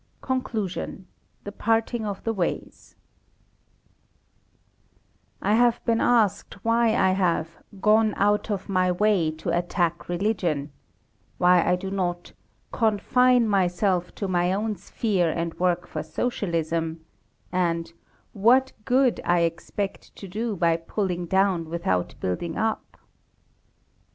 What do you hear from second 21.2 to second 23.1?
down without building up."